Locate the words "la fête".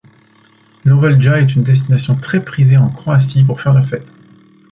3.75-4.11